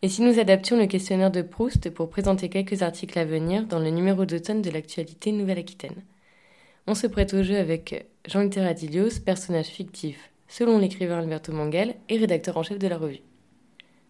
Et 0.00 0.08
si 0.08 0.22
nous 0.22 0.38
adaptions 0.38 0.76
le 0.76 0.86
questionnaire 0.86 1.32
de 1.32 1.42
Proust 1.42 1.90
pour 1.90 2.08
présenter 2.08 2.48
quelques 2.48 2.82
articles 2.82 3.18
à 3.18 3.24
venir 3.24 3.66
dans 3.66 3.80
le 3.80 3.90
numéro 3.90 4.24
d'automne 4.26 4.62
de 4.62 4.70
l'actualité 4.70 5.32
Nouvelle-Aquitaine 5.32 6.04
On 6.86 6.94
se 6.94 7.08
prête 7.08 7.34
au 7.34 7.42
jeu 7.42 7.56
avec 7.56 8.06
Jean-Luc 8.28 8.52
Terradilios, 8.52 9.18
personnage 9.24 9.66
fictif, 9.66 10.30
selon 10.46 10.78
l'écrivain 10.78 11.18
Alberto 11.18 11.52
Manguel 11.52 11.96
et 12.08 12.16
rédacteur 12.16 12.56
en 12.58 12.62
chef 12.62 12.78
de 12.78 12.86
la 12.86 12.96
revue. 12.96 13.22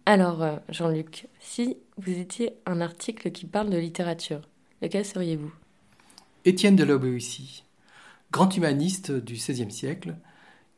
Alors, 0.05 0.43
euh, 0.43 0.57
Jean-Luc, 0.69 1.27
si 1.39 1.77
vous 1.97 2.19
étiez 2.19 2.53
un 2.67 2.81
article 2.81 3.31
qui 3.31 3.47
parle 3.47 3.71
de 3.71 3.77
littérature, 3.77 4.41
lequel 4.83 5.05
seriez-vous? 5.05 5.51
Étienne 6.45 6.75
de 6.75 6.83
Lobéussy, 6.83 7.63
grand 8.31 8.55
humaniste 8.55 9.11
du 9.11 9.33
XVIe 9.33 9.71
siècle, 9.71 10.15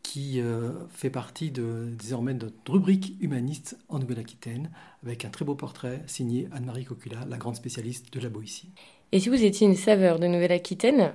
qui 0.03 0.41
euh, 0.41 0.71
fait 0.89 1.09
partie 1.09 1.51
de, 1.51 1.89
désormais 1.97 2.33
de 2.33 2.45
notre 2.45 2.71
rubrique 2.71 3.15
humaniste 3.21 3.77
en 3.89 3.99
Nouvelle-Aquitaine, 3.99 4.71
avec 5.03 5.25
un 5.25 5.29
très 5.29 5.45
beau 5.45 5.55
portrait 5.55 6.03
signé 6.07 6.47
Anne-Marie 6.51 6.85
Cocula, 6.85 7.25
la 7.29 7.37
grande 7.37 7.55
spécialiste 7.55 8.11
de 8.13 8.19
la 8.19 8.29
Boétie. 8.29 8.71
Et 9.11 9.19
si 9.19 9.29
vous 9.29 9.43
étiez 9.43 9.67
une 9.67 9.75
saveur 9.75 10.19
de 10.19 10.27
Nouvelle-Aquitaine, 10.27 11.13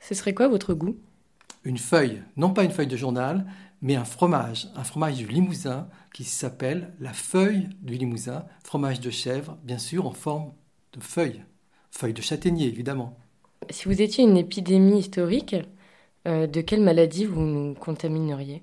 ce 0.00 0.14
serait 0.14 0.34
quoi 0.34 0.48
votre 0.48 0.74
goût? 0.74 0.96
Une 1.64 1.78
feuille, 1.78 2.22
non 2.36 2.50
pas 2.50 2.64
une 2.64 2.70
feuille 2.70 2.86
de 2.86 2.96
journal, 2.96 3.46
mais 3.82 3.96
un 3.96 4.04
fromage, 4.04 4.68
un 4.74 4.84
fromage 4.84 5.16
du 5.16 5.26
Limousin 5.26 5.88
qui 6.12 6.24
s'appelle 6.24 6.92
la 7.00 7.12
feuille 7.12 7.68
du 7.82 7.94
Limousin, 7.94 8.44
fromage 8.64 9.00
de 9.00 9.10
chèvre, 9.10 9.56
bien 9.62 9.78
sûr 9.78 10.06
en 10.06 10.12
forme 10.12 10.52
de 10.92 11.00
feuille, 11.00 11.42
feuille 11.90 12.14
de 12.14 12.22
châtaignier 12.22 12.66
évidemment. 12.66 13.16
Si 13.70 13.86
vous 13.86 14.00
étiez 14.00 14.24
une 14.24 14.36
épidémie 14.36 15.00
historique, 15.00 15.56
euh, 16.26 16.46
de 16.46 16.60
quelle 16.60 16.82
maladie 16.82 17.24
vous 17.24 17.42
nous 17.42 17.74
contamineriez? 17.74 18.62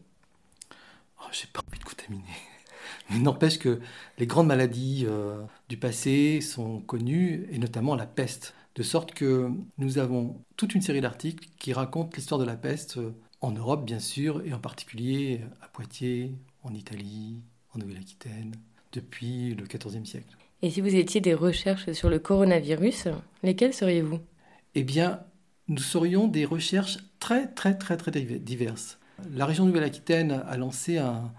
Oh, 1.21 1.27
J'ai 1.31 1.47
pas 1.47 1.61
envie 1.67 1.79
de 1.79 1.83
contaminer. 1.83 2.23
Mais 3.09 3.19
n'empêche 3.19 3.59
que 3.59 3.79
les 4.17 4.27
grandes 4.27 4.47
maladies 4.47 5.05
euh, 5.07 5.41
du 5.69 5.77
passé 5.77 6.41
sont 6.41 6.81
connues, 6.81 7.47
et 7.51 7.57
notamment 7.57 7.95
la 7.95 8.05
peste. 8.07 8.53
De 8.75 8.83
sorte 8.83 9.13
que 9.13 9.49
nous 9.77 9.97
avons 9.99 10.43
toute 10.57 10.75
une 10.75 10.81
série 10.81 11.01
d'articles 11.01 11.47
qui 11.59 11.71
racontent 11.73 12.11
l'histoire 12.15 12.39
de 12.39 12.45
la 12.45 12.57
peste 12.57 12.97
euh, 12.97 13.11
en 13.41 13.51
Europe, 13.51 13.85
bien 13.85 13.99
sûr, 13.99 14.41
et 14.45 14.53
en 14.53 14.59
particulier 14.59 15.41
à 15.61 15.67
Poitiers, 15.67 16.35
en 16.63 16.73
Italie, 16.73 17.41
en 17.73 17.79
Nouvelle-Aquitaine, 17.79 18.55
depuis 18.91 19.55
le 19.55 19.65
XIVe 19.65 20.05
siècle. 20.05 20.35
Et 20.61 20.69
si 20.69 20.81
vous 20.81 20.95
étiez 20.95 21.21
des 21.21 21.33
recherches 21.33 21.91
sur 21.91 22.09
le 22.09 22.19
coronavirus, 22.19 23.07
lesquelles 23.43 23.73
seriez-vous? 23.73 24.19
Eh 24.75 24.83
bien, 24.83 25.21
nous 25.67 25.77
serions 25.77 26.27
des 26.27 26.45
recherches 26.45 26.99
très, 27.19 27.47
très, 27.47 27.77
très, 27.77 27.97
très 27.97 28.11
diverses. 28.11 28.99
La 29.31 29.45
région 29.45 29.65
Nouvelle-Aquitaine 29.65 30.31
a 30.31 30.57
lancé 30.57 30.97
un, 30.97 31.31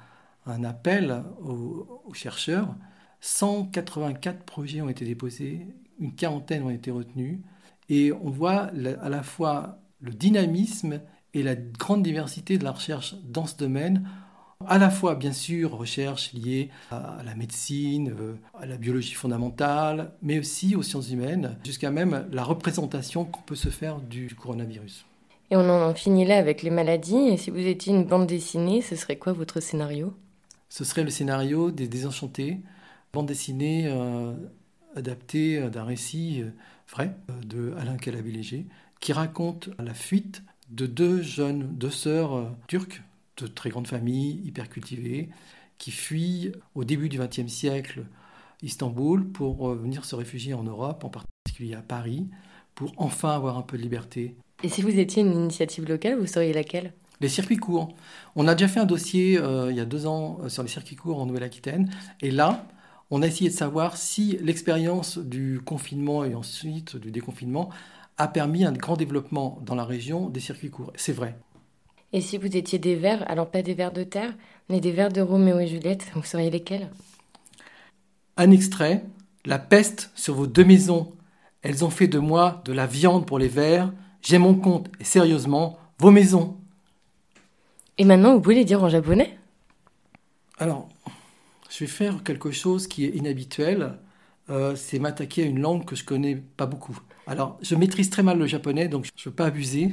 appel 0.65 1.23
aux, 1.43 2.13
chercheurs. 2.15 2.75
184 3.21 4.45
projets 4.45 4.81
ont 4.81 4.89
été 4.89 5.05
déposés, 5.05 5.67
une 5.99 6.15
quarantaine 6.15 6.63
ont 6.63 6.71
été 6.71 6.91
retenus, 6.91 7.41
et 7.89 8.13
on 8.13 8.31
voit 8.31 8.71
à 9.01 9.09
la 9.09 9.23
fois 9.23 9.79
le 10.01 10.13
dynamisme 10.13 11.01
et 11.35 11.43
la 11.43 11.55
grande 11.55 12.03
diversité 12.03 12.59
de 12.59 12.65
la 12.65 12.73
recherche 12.73 13.15
dans 13.25 13.47
ce 13.47 13.57
domaine 13.57 14.09
à 14.65 14.79
la 14.79 14.91
fois, 14.91 15.15
bien 15.15 15.33
sûr, 15.33 15.77
recherche 15.77 16.33
liée 16.33 16.71
à 16.91 17.19
la 17.25 17.35
médecine, 17.35 18.15
euh, 18.19 18.35
à 18.59 18.67
la 18.67 18.77
biologie 18.77 19.15
fondamentale, 19.15 20.13
mais 20.23 20.39
aussi 20.39 20.75
aux 20.75 20.83
sciences 20.83 21.11
humaines, 21.11 21.57
jusqu'à 21.65 21.91
même 21.91 22.27
la 22.33 22.43
représentation 22.43 23.25
qu'on 23.25 23.43
peut 23.43 23.55
se 23.55 23.69
faire 23.69 24.01
du 24.01 24.35
coronavirus. 24.35 25.05
Et 25.51 25.57
on 25.57 25.69
en 25.69 25.95
finit 25.95 26.25
là 26.25 26.39
avec 26.39 26.63
les 26.63 26.71
maladies. 26.71 27.29
Et 27.29 27.37
si 27.37 27.51
vous 27.51 27.59
étiez 27.59 27.93
une 27.93 28.05
bande 28.05 28.27
dessinée, 28.27 28.81
ce 28.81 28.97
serait 28.97 29.17
quoi 29.17 29.33
votre 29.33 29.61
scénario? 29.61 30.15
Ce 30.69 30.85
serait 30.85 31.05
le 31.05 31.11
scénario 31.11 31.71
des 31.71 31.87
Désenchantés, 31.87 32.59
bande 33.13 33.27
dessinée 33.27 33.87
euh, 33.87 34.33
adaptée 34.97 35.61
d'un 35.71 35.85
récit 35.85 36.43
euh, 36.43 36.51
vrai 36.91 37.15
de 37.45 37.75
Alain 37.79 37.97
Calabi-Léger, 37.97 38.67
qui 39.01 39.13
raconte 39.13 39.71
la 39.79 39.95
fuite 39.95 40.43
de 40.71 40.87
deux 40.87 41.23
jeunes, 41.23 41.69
deux 41.77 41.91
sœurs 41.91 42.51
turques 42.67 43.03
de 43.39 43.47
très 43.47 43.71
grandes 43.71 43.87
familles, 43.87 44.41
hyper 44.45 44.69
cultivées, 44.69 45.29
qui 45.79 45.91
fuient 45.91 46.53
au 46.75 46.85
début 46.85 47.09
du 47.09 47.19
XXe 47.19 47.49
siècle 47.49 48.05
Istanbul 48.63 49.27
pour 49.27 49.69
euh, 49.69 49.75
venir 49.75 50.05
se 50.05 50.15
réfugier 50.15 50.55
en 50.55 50.63
Europe, 50.63 51.05
en 51.05 51.11
particulier 51.11 51.75
à 51.75 51.83
Paris, 51.83 52.29
pour 52.75 52.93
enfin 52.97 53.31
avoir 53.31 53.59
un 53.59 53.63
peu 53.63 53.77
de 53.77 53.83
liberté. 53.83 54.37
Et 54.63 54.69
si 54.69 54.83
vous 54.83 54.99
étiez 54.99 55.23
une 55.23 55.33
initiative 55.33 55.87
locale, 55.87 56.19
vous 56.19 56.27
seriez 56.27 56.53
laquelle? 56.53 56.93
Les 57.21 57.29
circuits 57.29 57.57
courts. 57.57 57.95
On 58.35 58.47
a 58.49 58.55
déjà 58.55 58.69
fait 58.69 58.81
un 58.81 58.87
dossier 58.87 59.39
euh, 59.39 59.71
il 59.71 59.77
y 59.77 59.81
a 59.81 59.85
deux 59.85 60.07
ans 60.07 60.39
euh, 60.43 60.49
sur 60.49 60.63
les 60.63 60.69
circuits 60.69 60.97
courts 60.97 61.21
en 61.21 61.27
Nouvelle-Aquitaine. 61.27 61.91
Et 62.21 62.31
là, 62.31 62.67
on 63.11 63.23
a 63.23 63.27
essayé 63.27 63.51
de 63.51 63.55
savoir 63.55 63.97
si 63.97 64.39
l'expérience 64.43 65.19
du 65.19 65.61
confinement 65.65 66.25
et 66.25 66.35
ensuite 66.35 66.97
du 66.97 67.11
déconfinement 67.11 67.71
a 68.19 68.29
permis 68.29 68.65
un 68.65 68.73
grand 68.73 68.97
développement 68.97 69.59
dans 69.65 69.75
la 69.75 69.85
région 69.85 70.29
des 70.29 70.41
circuits 70.41 70.71
courts. 70.71 70.93
C'est 70.97 71.13
vrai. 71.13 71.37
Et 72.17 72.23
si 72.23 72.39
vous 72.39 72.57
étiez 72.57 72.79
des 72.79 72.97
vers, 72.97 73.31
alors 73.31 73.51
pas 73.51 73.61
des 73.61 73.75
vers 73.75 73.93
de 73.93 74.03
terre, 74.03 74.33
mais 74.71 74.81
des 74.81 74.91
vers 74.91 75.13
de 75.13 75.21
Roméo 75.21 75.59
et 75.59 75.67
Juliette, 75.67 76.07
vous 76.15 76.23
seriez 76.23 76.49
lesquels? 76.49 76.89
Un 78.39 78.51
extrait 78.53 79.05
La 79.45 79.59
peste 79.59 80.11
sur 80.15 80.35
vos 80.35 80.47
deux 80.47 80.65
maisons. 80.65 81.13
Elles 81.61 81.85
ont 81.85 81.91
fait 81.91 82.09
de 82.09 82.19
moi 82.19 82.63
de 82.65 82.73
la 82.73 82.87
viande 82.87 83.27
pour 83.27 83.39
les 83.39 83.49
vers. 83.49 83.93
J'ai 84.23 84.39
mon 84.39 84.55
compte 84.55 84.89
et 84.99 85.05
sérieusement 85.05 85.79
vos 85.99 86.11
maisons. 86.11 86.57
Et 87.99 88.07
maintenant, 88.07 88.33
vous 88.33 88.41
pouvez 88.41 88.55
les 88.55 88.65
dire 88.65 88.83
en 88.83 88.89
japonais? 88.89 89.39
Alors, 90.57 90.89
je 91.69 91.81
vais 91.81 91.87
faire 91.87 92.25
quelque 92.25 92.51
chose 92.51 92.87
qui 92.87 93.05
est 93.05 93.11
inhabituel. 93.11 93.99
Euh, 94.49 94.75
c'est 94.75 94.99
m'attaquer 94.99 95.43
à 95.43 95.47
une 95.47 95.61
langue 95.61 95.85
que 95.85 95.95
je 95.95 96.05
connais 96.07 96.37
pas 96.37 96.65
beaucoup. 96.65 96.99
Alors, 97.27 97.59
je 97.61 97.75
maîtrise 97.75 98.09
très 98.09 98.23
mal 98.23 98.39
le 98.39 98.47
japonais, 98.47 98.89
donc 98.89 99.05
je 99.05 99.11
ne 99.15 99.25
veux 99.31 99.37
pas 99.37 99.45
abuser. 99.45 99.93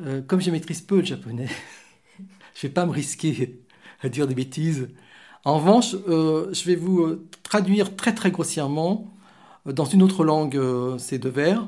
Euh, 0.00 0.22
comme 0.22 0.40
je 0.40 0.50
maîtrise 0.50 0.80
peu 0.80 0.98
le 0.98 1.04
japonais, 1.04 1.48
je 2.54 2.58
ne 2.58 2.62
vais 2.62 2.68
pas 2.70 2.86
me 2.86 2.90
risquer 2.90 3.60
à 4.02 4.08
dire 4.08 4.26
des 4.26 4.34
bêtises. 4.34 4.88
En 5.44 5.58
revanche, 5.58 5.94
euh, 6.08 6.52
je 6.52 6.64
vais 6.64 6.74
vous 6.74 7.00
euh, 7.00 7.28
traduire 7.42 7.94
très 7.94 8.14
très 8.14 8.30
grossièrement 8.30 9.12
dans 9.66 9.84
une 9.84 10.02
autre 10.02 10.24
langue 10.24 10.60
ces 10.98 11.18
deux 11.18 11.30
vers. 11.30 11.66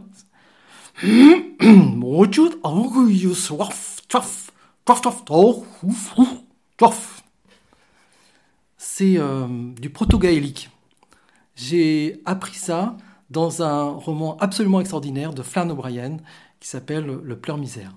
C'est 8.77 9.19
du 9.79 9.89
proto-gaélique. 9.89 10.71
J'ai 11.55 12.21
appris 12.27 12.57
ça 12.57 12.99
dans 13.31 13.63
un 13.63 13.85
roman 13.85 14.37
absolument 14.39 14.81
extraordinaire 14.81 15.33
de 15.33 15.43
Flann 15.43 15.71
O'Brien 15.71 16.19
qui 16.61 16.69
s'appelle 16.69 17.07
Le 17.07 17.39
pleur 17.39 17.57
misère. 17.57 17.95